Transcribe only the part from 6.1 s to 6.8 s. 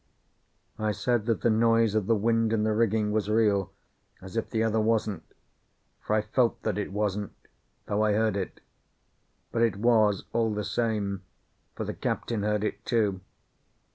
I felt that